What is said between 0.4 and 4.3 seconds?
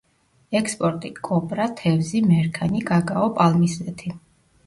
ექსპორტი: კოპრა, თევზი, მერქანი, კაკაო, პალმის ზეთი.